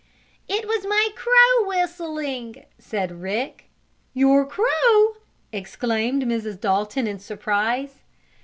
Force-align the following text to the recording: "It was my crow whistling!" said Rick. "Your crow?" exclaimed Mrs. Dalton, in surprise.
"It 0.49 0.65
was 0.67 0.83
my 0.83 1.09
crow 1.15 1.67
whistling!" 1.67 2.65
said 2.79 3.21
Rick. 3.21 3.65
"Your 4.15 4.47
crow?" 4.47 5.17
exclaimed 5.53 6.23
Mrs. 6.23 6.59
Dalton, 6.59 7.05
in 7.05 7.19
surprise. 7.19 8.01